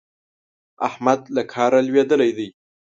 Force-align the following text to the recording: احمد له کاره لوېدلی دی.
احمد 0.87 1.19
له 1.35 1.41
کاره 1.53 1.79
لوېدلی 1.87 2.31
دی. 2.37 2.47